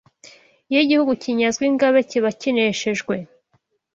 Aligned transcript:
Iyo 0.69 0.79
igihugu 0.85 1.11
kinyazwe 1.21 1.63
ingabe 1.71 1.99
kiba 2.09 2.29
kineshejwe 2.39 3.15